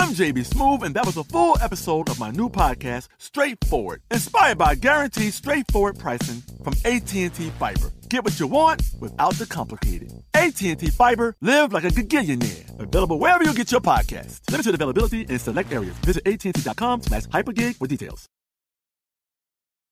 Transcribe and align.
I'm 0.00 0.08
JB 0.10 0.48
Smoove, 0.48 0.82
and 0.82 0.92
that 0.96 1.06
was 1.06 1.16
a 1.16 1.22
full 1.22 1.56
episode 1.62 2.08
of 2.08 2.18
my 2.18 2.32
new 2.32 2.48
podcast, 2.48 3.06
Straightforward, 3.18 4.02
inspired 4.10 4.58
by 4.58 4.74
guaranteed 4.74 5.32
straightforward 5.32 5.98
pricing 6.00 6.42
from 6.64 6.74
AT&T 6.84 7.28
Fiber. 7.30 7.92
Get 8.08 8.24
what 8.24 8.40
you 8.40 8.48
want 8.48 8.82
without 8.98 9.34
the 9.34 9.46
complicated. 9.46 10.12
AT&T 10.34 10.74
Fiber, 10.90 11.36
live 11.40 11.72
like 11.72 11.84
a 11.84 11.88
gigillionaire. 11.88 12.80
Available 12.80 13.20
wherever 13.20 13.44
you 13.44 13.54
get 13.54 13.70
your 13.70 13.80
podcast. 13.80 14.40
Limited 14.50 14.74
availability 14.74 15.22
in 15.22 15.38
select 15.38 15.72
areas. 15.72 15.94
Visit 15.98 16.26
AT&T.com 16.26 17.02
slash 17.02 17.26
hypergig 17.26 17.76
for 17.76 17.86
details. 17.86 18.28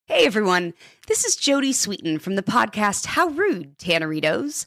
Hey 0.06 0.26
everyone, 0.26 0.74
this 1.06 1.24
is 1.24 1.36
Jodie 1.36 1.70
Sweetin 1.70 2.20
from 2.20 2.34
the 2.34 2.42
podcast 2.42 3.06
How 3.06 3.28
Rude, 3.28 3.78
Tanneritos. 3.78 4.66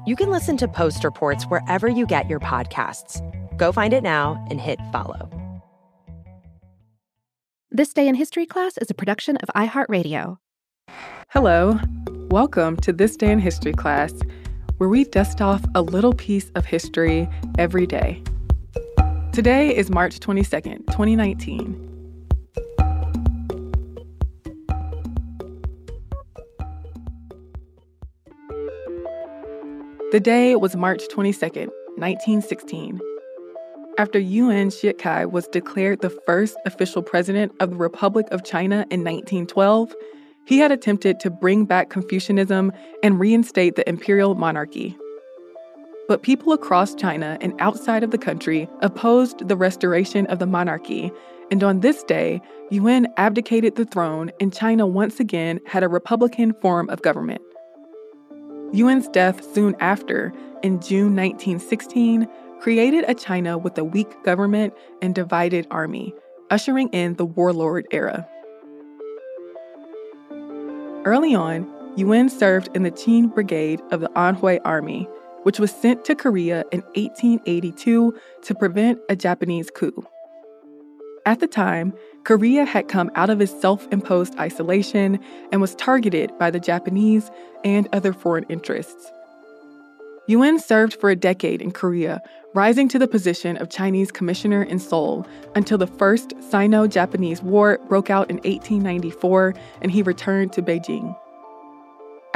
You 0.04 0.16
can 0.16 0.32
listen 0.32 0.58
to 0.58 0.68
Post 0.68 1.04
Reports 1.04 1.44
wherever 1.44 1.88
you 1.88 2.08
get 2.08 2.28
your 2.28 2.40
podcasts. 2.40 3.22
Go 3.56 3.72
find 3.72 3.94
it 3.94 4.02
now 4.02 4.44
and 4.50 4.60
hit 4.60 4.80
follow. 4.92 5.30
This 7.70 7.94
Day 7.94 8.08
in 8.08 8.16
History 8.16 8.48
class 8.48 8.80
is 8.80 8.90
a 8.90 8.96
production 8.96 9.38
of 9.38 9.50
iHeartRadio. 9.56 10.38
Hello. 11.30 11.80
Welcome 12.32 12.78
to 12.78 12.92
This 12.92 13.16
Day 13.16 13.30
in 13.32 13.38
History 13.38 13.74
class, 13.74 14.12
where 14.78 14.90
we 14.90 15.04
dust 15.04 15.40
off 15.40 15.64
a 15.76 15.84
little 15.84 16.14
piece 16.14 16.50
of 16.56 16.66
history 16.66 17.30
every 17.60 17.86
day. 17.86 18.24
Today 19.34 19.76
is 19.76 19.92
March 19.92 20.20
22nd, 20.20 20.88
2019. 20.88 21.91
The 30.12 30.20
day 30.20 30.58
was 30.58 30.76
March 30.76 31.08
22, 31.08 31.40
1916. 31.96 33.00
After 33.98 34.20
Yuan 34.20 34.68
Shikai 34.68 35.32
was 35.32 35.48
declared 35.48 36.02
the 36.02 36.10
first 36.10 36.58
official 36.66 37.02
president 37.02 37.54
of 37.62 37.70
the 37.70 37.78
Republic 37.78 38.28
of 38.30 38.44
China 38.44 38.86
in 38.92 39.06
1912, 39.06 39.96
he 40.44 40.58
had 40.58 40.70
attempted 40.70 41.22
to 41.22 41.30
bring 41.30 41.64
back 41.64 41.90
Confucianism 41.90 42.74
and 43.02 43.22
reinstate 43.22 43.78
the 43.78 43.88
imperial 43.88 44.36
monarchy. 44.36 44.98
But 46.10 46.24
people 46.24 46.52
across 46.52 46.94
China 46.94 47.38
and 47.40 47.54
outside 47.62 48.04
of 48.04 48.12
the 48.12 48.18
country 48.18 48.68
opposed 48.82 49.48
the 49.48 49.56
restoration 49.56 50.26
of 50.28 50.40
the 50.40 50.46
monarchy, 50.46 51.10
and 51.52 51.64
on 51.64 51.80
this 51.80 52.04
day, 52.04 52.42
Yuan 52.70 53.08
abdicated 53.16 53.78
the 53.78 53.86
throne 53.86 54.30
and 54.42 54.54
China 54.54 54.86
once 54.86 55.22
again 55.22 55.62
had 55.66 55.84
a 55.84 55.88
republican 55.88 56.54
form 56.62 56.90
of 56.90 57.02
government. 57.02 57.42
Yuan's 58.74 59.08
death 59.10 59.44
soon 59.54 59.76
after, 59.80 60.34
in 60.64 60.80
June 60.80 61.16
1916, 61.16 62.28
created 62.62 63.04
a 63.08 63.14
China 63.14 63.58
with 63.58 63.78
a 63.78 63.84
weak 63.84 64.24
government 64.24 64.74
and 65.02 65.14
divided 65.14 65.68
army, 65.72 66.14
ushering 66.50 66.88
in 66.90 67.16
the 67.16 67.26
warlord 67.26 67.88
era. 67.92 68.28
Early 71.04 71.34
on, 71.34 71.68
Yuan 71.98 72.30
served 72.30 72.70
in 72.76 72.84
the 72.84 72.92
Qing 72.92 73.34
Brigade 73.34 73.82
of 73.92 74.00
the 74.00 74.10
Anhui 74.10 74.60
Army, 74.64 75.10
which 75.44 75.60
was 75.60 75.72
sent 75.72 76.06
to 76.06 76.16
Korea 76.16 76.64
in 76.72 76.82
1882 76.96 78.18
to 78.44 78.56
prevent 78.56 79.00
a 79.10 79.16
Japanese 79.16 79.70
coup. 79.70 80.06
At 81.26 81.40
the 81.40 81.48
time, 81.48 81.94
Korea 82.24 82.66
had 82.66 82.88
come 82.88 83.10
out 83.16 83.32
of 83.32 83.42
its 83.42 83.60
self 83.60 83.88
imposed 83.92 84.38
isolation 84.38 85.20
and 85.52 85.60
was 85.60 85.76
targeted 85.76 86.38
by 86.38 86.52
the 86.52 86.60
Japanese 86.60 87.32
and 87.64 87.90
other 87.94 88.14
foreign 88.14 88.46
interests. 88.46 89.12
Yuan 90.28 90.60
served 90.60 90.94
for 90.94 91.10
a 91.10 91.16
decade 91.16 91.62
in 91.62 91.72
Korea, 91.72 92.22
rising 92.54 92.88
to 92.90 93.00
the 93.00 93.08
position 93.08 93.58
of 93.58 93.70
Chinese 93.70 94.12
commissioner 94.12 94.62
in 94.62 94.78
Seoul 94.78 95.26
until 95.56 95.80
the 95.80 95.88
First 95.88 96.34
Sino 96.42 96.86
Japanese 96.86 97.42
War 97.42 97.80
broke 97.90 98.12
out 98.12 98.30
in 98.30 98.38
1894 98.38 99.56
and 99.82 99.92
he 99.92 100.04
returned 100.04 100.54
to 100.54 100.62
Beijing. 100.62 101.18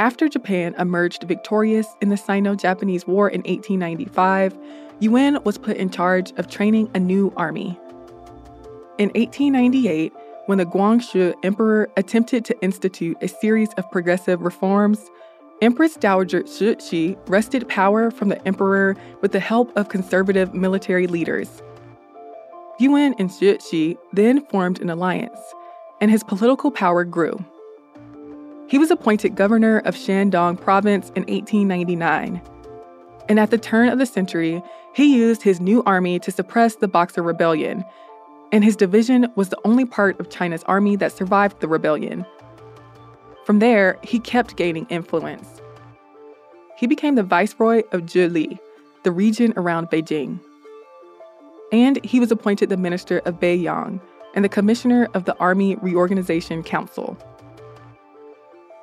After 0.00 0.28
Japan 0.28 0.74
emerged 0.78 1.22
victorious 1.22 1.86
in 2.02 2.08
the 2.08 2.16
Sino 2.16 2.54
Japanese 2.56 3.06
War 3.06 3.30
in 3.30 3.40
1895, 3.42 4.58
Yuan 4.98 5.42
was 5.44 5.56
put 5.56 5.76
in 5.76 5.88
charge 5.88 6.32
of 6.32 6.48
training 6.48 6.90
a 6.94 6.98
new 6.98 7.32
army. 7.36 7.78
In 8.98 9.10
1898, 9.10 10.14
when 10.46 10.56
the 10.56 10.64
Guangxu 10.64 11.34
Emperor 11.42 11.90
attempted 11.98 12.46
to 12.46 12.58
institute 12.62 13.18
a 13.20 13.28
series 13.28 13.68
of 13.76 13.90
progressive 13.90 14.40
reforms, 14.40 15.10
Empress 15.60 15.96
Dowager 15.96 16.44
Cixi 16.44 17.18
wrested 17.28 17.68
power 17.68 18.10
from 18.10 18.30
the 18.30 18.48
emperor 18.48 18.96
with 19.20 19.32
the 19.32 19.40
help 19.40 19.76
of 19.76 19.90
conservative 19.90 20.54
military 20.54 21.06
leaders. 21.06 21.62
Yuan 22.78 23.14
and 23.18 23.28
Cixi 23.28 23.98
then 24.14 24.46
formed 24.46 24.80
an 24.80 24.88
alliance, 24.88 25.40
and 26.00 26.10
his 26.10 26.24
political 26.24 26.70
power 26.70 27.04
grew. 27.04 27.44
He 28.66 28.78
was 28.78 28.90
appointed 28.90 29.34
governor 29.34 29.80
of 29.80 29.94
Shandong 29.94 30.58
province 30.58 31.08
in 31.10 31.24
1899. 31.24 32.40
And 33.28 33.38
at 33.38 33.50
the 33.50 33.58
turn 33.58 33.90
of 33.90 33.98
the 33.98 34.06
century, 34.06 34.62
he 34.94 35.16
used 35.16 35.42
his 35.42 35.60
new 35.60 35.82
army 35.84 36.18
to 36.20 36.30
suppress 36.30 36.76
the 36.76 36.88
Boxer 36.88 37.22
Rebellion, 37.22 37.84
and 38.52 38.64
his 38.64 38.76
division 38.76 39.28
was 39.36 39.48
the 39.48 39.60
only 39.64 39.84
part 39.84 40.18
of 40.20 40.30
China's 40.30 40.62
army 40.64 40.96
that 40.96 41.12
survived 41.12 41.60
the 41.60 41.68
rebellion. 41.68 42.24
From 43.44 43.58
there, 43.58 43.98
he 44.02 44.18
kept 44.18 44.56
gaining 44.56 44.86
influence. 44.88 45.60
He 46.76 46.86
became 46.86 47.14
the 47.14 47.22
viceroy 47.22 47.82
of 47.92 48.02
Zhili, 48.02 48.58
the 49.02 49.12
region 49.12 49.52
around 49.56 49.88
Beijing. 49.88 50.40
And 51.72 52.02
he 52.04 52.20
was 52.20 52.30
appointed 52.30 52.68
the 52.68 52.76
minister 52.76 53.18
of 53.20 53.40
Beiyang 53.40 54.00
and 54.34 54.44
the 54.44 54.48
commissioner 54.48 55.08
of 55.14 55.24
the 55.24 55.36
Army 55.38 55.76
Reorganization 55.76 56.62
Council. 56.62 57.16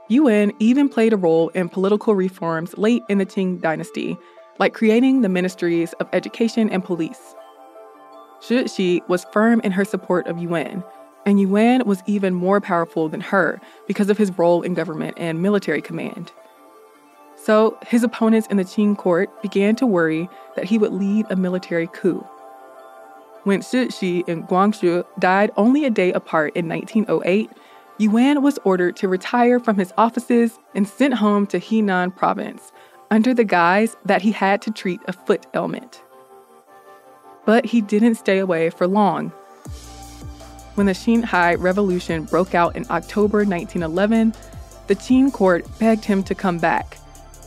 Yuan 0.09 0.51
even 0.59 0.89
played 0.89 1.13
a 1.13 1.17
role 1.17 1.49
in 1.49 1.69
political 1.69 2.13
reforms 2.15 2.77
late 2.77 3.03
in 3.09 3.19
the 3.19 3.25
Qing 3.25 3.61
dynasty, 3.61 4.17
like 4.59 4.73
creating 4.73 5.21
the 5.21 5.29
ministries 5.29 5.93
of 5.93 6.09
education 6.13 6.69
and 6.69 6.83
police. 6.83 7.35
Cixi 8.43 9.07
was 9.07 9.25
firm 9.31 9.61
in 9.61 9.71
her 9.71 9.85
support 9.85 10.27
of 10.27 10.37
Yuan, 10.37 10.83
and 11.25 11.39
Yuan 11.39 11.85
was 11.85 12.03
even 12.05 12.33
more 12.33 12.59
powerful 12.59 13.07
than 13.07 13.21
her 13.21 13.61
because 13.87 14.09
of 14.09 14.17
his 14.17 14.37
role 14.37 14.61
in 14.61 14.73
government 14.73 15.15
and 15.17 15.41
military 15.41 15.81
command. 15.81 16.33
So 17.37 17.77
his 17.87 18.03
opponents 18.03 18.47
in 18.47 18.57
the 18.57 18.65
Qing 18.65 18.97
court 18.97 19.41
began 19.41 19.77
to 19.77 19.85
worry 19.85 20.29
that 20.55 20.65
he 20.65 20.77
would 20.77 20.91
lead 20.91 21.25
a 21.29 21.37
military 21.37 21.87
coup. 21.87 22.19
When 23.43 23.61
Cixi 23.61 24.27
and 24.27 24.45
Guangxu 24.47 25.05
died 25.19 25.51
only 25.55 25.85
a 25.85 25.89
day 25.89 26.11
apart 26.11 26.53
in 26.55 26.67
1908, 26.67 27.49
Yuan 27.97 28.41
was 28.41 28.59
ordered 28.65 28.97
to 28.97 29.07
retire 29.07 29.59
from 29.59 29.77
his 29.77 29.93
offices 29.97 30.59
and 30.75 30.87
sent 30.87 31.13
home 31.13 31.47
to 31.47 31.59
Henan 31.59 32.13
province 32.13 32.73
under 33.09 33.33
the 33.33 33.43
guise 33.45 33.95
that 34.03 34.21
he 34.21 34.31
had 34.33 34.61
to 34.63 34.71
treat 34.71 34.99
a 35.07 35.13
foot 35.13 35.45
ailment. 35.53 36.01
But 37.45 37.65
he 37.65 37.81
didn't 37.81 38.15
stay 38.15 38.39
away 38.39 38.69
for 38.69 38.87
long. 38.87 39.29
When 40.75 40.87
the 40.87 40.93
Xinhai 40.93 41.55
Revolution 41.59 42.23
broke 42.23 42.55
out 42.55 42.75
in 42.75 42.85
October 42.89 43.39
1911, 43.39 44.33
the 44.87 44.95
Qing 44.95 45.31
court 45.31 45.65
begged 45.79 46.03
him 46.05 46.23
to 46.23 46.35
come 46.35 46.57
back, 46.57 46.97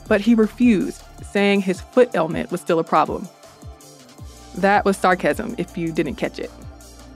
but 0.08 0.20
he 0.20 0.34
refused, 0.34 1.02
saying 1.32 1.60
his 1.60 1.80
foot 1.80 2.14
ailment 2.14 2.50
was 2.50 2.60
still 2.60 2.78
a 2.78 2.84
problem. 2.84 3.28
That 4.56 4.84
was 4.84 4.96
sarcasm 4.96 5.54
if 5.58 5.76
you 5.76 5.92
didn't 5.92 6.14
catch 6.14 6.38
it. 6.38 6.50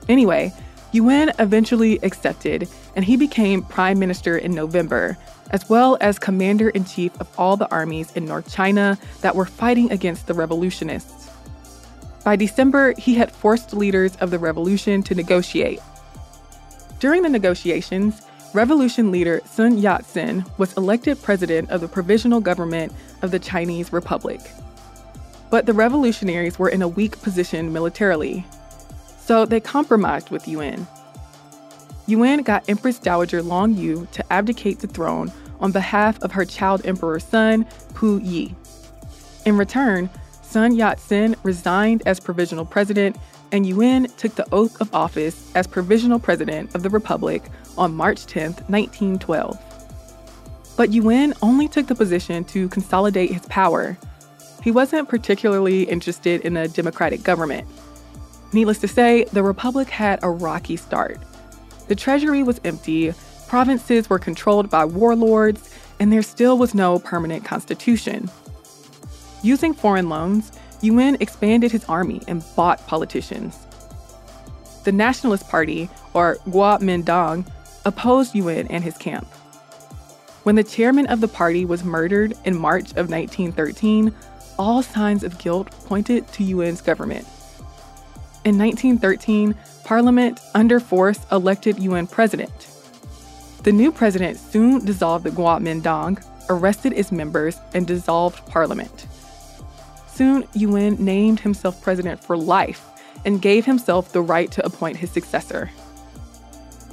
Anyway, 0.09 0.53
Yuan 0.93 1.33
eventually 1.39 1.99
accepted, 2.03 2.69
and 2.97 3.05
he 3.05 3.17
became 3.17 3.63
prime 3.63 3.99
minister 3.99 4.37
in 4.37 4.53
November, 4.53 5.17
as 5.51 5.69
well 5.69 5.97
as 6.01 6.19
commander 6.19 6.69
in 6.71 6.85
chief 6.85 7.19
of 7.21 7.29
all 7.39 7.57
the 7.57 7.71
armies 7.71 8.13
in 8.17 8.25
North 8.25 8.53
China 8.53 8.99
that 9.21 9.37
were 9.37 9.47
fighting 9.47 9.91
against 9.93 10.27
the 10.27 10.35
revolutionists. 10.35 11.30
By 12.25 12.37
December, 12.37 12.95
he 12.99 13.15
had 13.15 13.33
forced 13.33 13.73
leaders 13.73 14.15
of 14.17 14.31
the 14.31 14.39
revolution 14.39 15.03
to 15.05 15.15
negotiate. 15.15 15.81
During 16.99 17.23
the 17.23 17.29
negotiations, 17.31 18.21
revolution 18.53 19.11
leader 19.11 19.41
Sun 19.47 19.79
Yat 19.79 20.05
sen 20.05 20.45
was 20.59 20.75
elected 20.75 21.23
president 21.23 21.71
of 21.71 21.81
the 21.81 21.89
provisional 21.89 22.41
government 22.41 22.93
of 23.23 23.31
the 23.31 23.39
Chinese 23.39 23.93
Republic. 23.93 24.41
But 25.51 25.67
the 25.67 25.73
revolutionaries 25.73 26.59
were 26.59 26.69
in 26.69 26.83
a 26.83 26.89
weak 26.89 27.21
position 27.23 27.73
militarily, 27.73 28.45
so 29.19 29.47
they 29.47 29.61
compromised 29.61 30.31
with 30.31 30.47
Yuan. 30.47 30.87
Yuan 32.07 32.43
got 32.43 32.69
Empress 32.69 32.99
Dowager 32.99 33.43
Long 33.43 33.75
Yu 33.75 34.07
to 34.13 34.33
abdicate 34.33 34.81
the 34.81 34.89
throne 34.89 35.33
on 35.61 35.73
behalf 35.73 36.21
of 36.23 36.33
her 36.33 36.45
child 36.45 36.85
emperor's 36.85 37.25
son, 37.25 37.65
Pu 37.95 38.19
Yi. 38.19 38.55
In 39.47 39.57
return, 39.57 40.11
Sun 40.51 40.77
Yat 40.77 41.01
sen 41.01 41.37
resigned 41.43 42.03
as 42.07 42.21
provisional 42.21 42.65
president, 42.65 43.17
and 43.53 43.67
Yuan 43.67 44.05
took 44.17 44.35
the 44.35 44.47
oath 44.53 44.81
of 44.81 44.95
office 44.95 45.51
as 45.55 45.67
provisional 45.67 46.19
president 46.19 46.75
of 46.75 46.83
the 46.83 46.91
republic 46.91 47.45
on 47.79 47.95
March 47.95 48.27
10, 48.27 48.53
1912. 48.69 49.59
But 50.77 50.93
Yuan 50.93 51.35
only 51.43 51.69
took 51.69 51.87
the 51.87 51.95
position 51.95 52.45
to 52.45 52.69
consolidate 52.69 53.31
his 53.33 53.47
power 53.47 53.97
he 54.63 54.71
wasn't 54.71 55.09
particularly 55.09 55.85
interested 55.85 56.43
in 56.43 56.57
a 56.57 56.69
democratic 56.69 57.23
government. 57.23 57.67
Needless 58.53 58.79
to 58.81 58.89
say, 58.89 59.25
the 59.33 59.43
Republic 59.43 59.89
had 59.89 60.19
a 60.23 60.31
rocky 60.31 60.77
start. 60.77 61.19
The 61.89 61.95
treasury 61.95 62.43
was 62.43 62.61
empty, 62.65 63.15
provinces 63.49 64.11
were 64.11 64.19
controlled 64.19 64.71
by 64.71 64.85
warlords, 64.85 65.75
and 65.99 66.13
there 66.13 66.23
still 66.23 66.59
was 66.59 66.75
no 66.75 66.99
permanent 66.99 67.45
constitution. 67.45 68.31
Using 69.43 69.75
foreign 69.75 70.09
loans, 70.09 70.53
Yuan 70.83 71.17
expanded 71.21 71.73
his 71.73 71.85
army 71.85 72.23
and 72.29 72.45
bought 72.57 72.87
politicians. 72.87 73.59
The 74.85 74.93
Nationalist 74.93 75.49
Party, 75.49 75.89
or 76.15 76.37
Kuomintang, 76.49 77.47
opposed 77.85 78.35
Yuan 78.35 78.67
and 78.69 78.85
his 78.85 78.97
camp. 78.97 79.27
When 80.43 80.55
the 80.55 80.65
chairman 80.65 81.07
of 81.07 81.21
the 81.21 81.29
party 81.29 81.65
was 81.65 81.85
murdered 81.85 82.35
in 82.45 82.57
March 82.57 82.91
of 82.93 83.11
1913, 83.11 84.15
all 84.59 84.83
signs 84.83 85.23
of 85.23 85.39
guilt 85.39 85.71
pointed 85.85 86.27
to 86.33 86.45
Yuan's 86.45 86.81
government. 86.81 87.27
In 88.45 88.57
1913, 88.59 89.55
Parliament, 89.85 90.41
under 90.55 90.81
force, 90.81 91.19
elected 91.33 91.79
Yuan 91.79 92.07
president. 92.07 92.69
The 93.65 93.73
new 93.73 93.93
president 93.93 94.39
soon 94.39 94.85
dissolved 94.85 95.25
the 95.25 95.31
Kuomintang, 95.31 96.25
arrested 96.49 96.95
its 96.95 97.13
members, 97.13 97.59
and 97.75 97.87
dissolved 97.87 98.47
parliament. 98.47 99.07
Soon, 100.21 100.47
Yuan 100.53 101.03
named 101.03 101.41
himself 101.41 101.81
president 101.81 102.23
for 102.23 102.37
life 102.37 102.87
and 103.25 103.41
gave 103.41 103.65
himself 103.65 104.13
the 104.13 104.21
right 104.21 104.51
to 104.51 104.63
appoint 104.67 104.99
his 104.99 105.11
successor. 105.11 105.71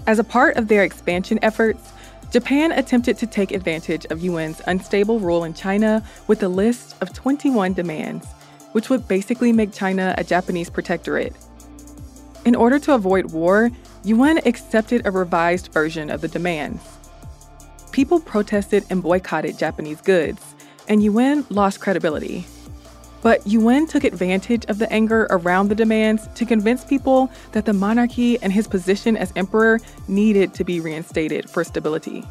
As 0.08 0.18
a 0.18 0.24
part 0.24 0.56
of 0.56 0.70
their 0.70 0.86
expansion 0.86 1.38
efforts, 1.42 1.92
Japan 2.32 2.72
attempted 2.72 3.18
to 3.18 3.28
take 3.28 3.52
advantage 3.52 4.06
of 4.06 4.24
Yuan's 4.24 4.62
unstable 4.66 5.20
rule 5.20 5.44
in 5.44 5.54
China 5.54 6.02
with 6.28 6.42
a 6.42 6.48
list 6.48 6.96
of 7.02 7.12
21 7.12 7.74
demands, 7.74 8.26
which 8.72 8.90
would 8.90 9.10
basically 9.10 9.52
make 9.52 9.74
China 9.74 10.16
a 10.18 10.24
Japanese 10.24 10.70
protectorate. 10.70 11.36
In 12.46 12.56
order 12.56 12.80
to 12.80 12.94
avoid 12.94 13.34
war, 13.34 13.70
Yuan 14.06 14.38
accepted 14.46 15.06
a 15.06 15.12
revised 15.12 15.74
version 15.74 16.10
of 16.10 16.22
the 16.22 16.30
demands. 16.30 16.82
People 17.92 18.22
protested 18.22 18.86
and 18.90 19.04
boycotted 19.04 19.60
Japanese 19.60 20.00
goods, 20.00 20.56
and 20.88 21.04
Yuan 21.04 21.46
lost 21.50 21.82
credibility. 21.82 22.46
But 23.22 23.46
Yuan 23.48 23.88
took 23.88 24.04
advantage 24.04 24.66
of 24.66 24.78
the 24.78 24.92
anger 24.92 25.28
around 25.30 25.70
the 25.70 25.76
demands 25.76 26.28
to 26.36 26.46
convince 26.46 26.86
people 26.86 27.32
that 27.52 27.66
the 27.66 27.74
monarchy 27.74 28.42
and 28.42 28.54
his 28.54 28.68
position 28.68 29.18
as 29.18 29.34
emperor 29.36 29.80
needed 30.08 30.54
to 30.54 30.64
be 30.64 30.80
reinstated 30.80 31.50
for 31.50 31.64
stability. 31.64 32.24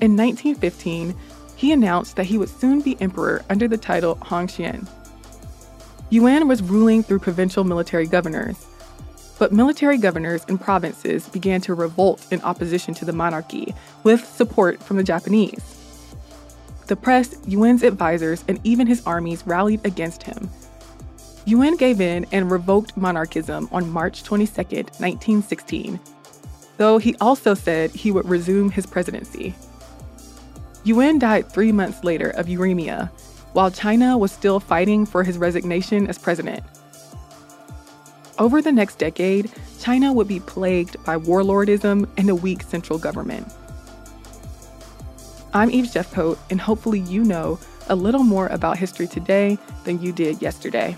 In 0.00 0.16
1915, 0.16 1.14
he 1.54 1.70
announced 1.70 2.16
that 2.16 2.26
he 2.26 2.38
would 2.38 2.48
soon 2.48 2.80
be 2.80 3.00
emperor 3.00 3.44
under 3.48 3.68
the 3.68 3.76
title 3.76 4.16
Hongxian. 4.16 4.88
Yuan 6.10 6.48
was 6.48 6.60
ruling 6.60 7.02
through 7.02 7.20
provincial 7.20 7.62
military 7.62 8.06
governors, 8.06 8.66
but 9.38 9.52
military 9.52 9.96
governors 9.96 10.44
in 10.48 10.58
provinces 10.58 11.28
began 11.28 11.60
to 11.60 11.74
revolt 11.74 12.26
in 12.30 12.42
opposition 12.42 12.94
to 12.94 13.04
the 13.04 13.12
monarchy 13.12 13.74
with 14.02 14.24
support 14.26 14.82
from 14.82 14.96
the 14.96 15.04
Japanese. 15.04 15.81
The 16.86 16.96
press, 16.96 17.36
Yuan's 17.46 17.82
advisors, 17.82 18.44
and 18.48 18.60
even 18.64 18.86
his 18.86 19.06
armies 19.06 19.46
rallied 19.46 19.84
against 19.84 20.22
him. 20.22 20.50
Yuan 21.44 21.76
gave 21.76 22.00
in 22.00 22.26
and 22.32 22.50
revoked 22.50 22.96
monarchism 22.96 23.68
on 23.72 23.90
March 23.90 24.22
22, 24.22 24.62
1916, 24.62 25.98
though 26.76 26.98
he 26.98 27.16
also 27.20 27.54
said 27.54 27.90
he 27.90 28.10
would 28.10 28.28
resume 28.28 28.70
his 28.70 28.86
presidency. 28.86 29.54
Yuan 30.84 31.18
died 31.18 31.50
three 31.50 31.72
months 31.72 32.04
later 32.04 32.30
of 32.30 32.46
uremia, 32.46 33.08
while 33.52 33.70
China 33.70 34.16
was 34.16 34.32
still 34.32 34.60
fighting 34.60 35.04
for 35.06 35.22
his 35.22 35.38
resignation 35.38 36.06
as 36.06 36.18
president. 36.18 36.62
Over 38.38 38.62
the 38.62 38.72
next 38.72 38.98
decade, 38.98 39.50
China 39.78 40.12
would 40.12 40.28
be 40.28 40.40
plagued 40.40 41.02
by 41.04 41.16
warlordism 41.16 42.08
and 42.16 42.30
a 42.30 42.34
weak 42.34 42.62
central 42.62 42.98
government. 42.98 43.46
I'm 45.54 45.70
Eve 45.70 45.84
Jeffcoat, 45.86 46.38
and 46.48 46.58
hopefully, 46.60 47.00
you 47.00 47.22
know 47.24 47.58
a 47.88 47.94
little 47.94 48.22
more 48.22 48.46
about 48.46 48.78
history 48.78 49.06
today 49.06 49.58
than 49.84 50.00
you 50.00 50.12
did 50.12 50.40
yesterday. 50.40 50.96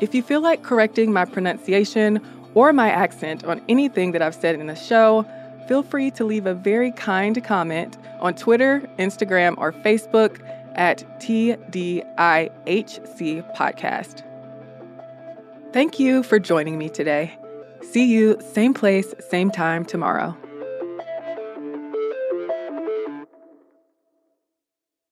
If 0.00 0.14
you 0.14 0.22
feel 0.22 0.40
like 0.40 0.62
correcting 0.62 1.12
my 1.12 1.26
pronunciation 1.26 2.22
or 2.54 2.72
my 2.72 2.88
accent 2.88 3.44
on 3.44 3.60
anything 3.68 4.12
that 4.12 4.22
I've 4.22 4.34
said 4.34 4.54
in 4.54 4.66
the 4.68 4.74
show, 4.74 5.26
feel 5.68 5.82
free 5.82 6.10
to 6.12 6.24
leave 6.24 6.46
a 6.46 6.54
very 6.54 6.92
kind 6.92 7.44
comment 7.44 7.98
on 8.20 8.34
Twitter, 8.34 8.88
Instagram, 8.98 9.54
or 9.58 9.72
Facebook 9.72 10.40
at 10.74 11.04
TDIHC 11.20 12.04
Podcast. 13.54 14.22
Thank 15.74 16.00
you 16.00 16.22
for 16.22 16.38
joining 16.38 16.78
me 16.78 16.88
today. 16.88 17.36
See 17.82 18.06
you 18.06 18.40
same 18.40 18.72
place, 18.72 19.12
same 19.28 19.50
time 19.50 19.84
tomorrow. 19.84 20.36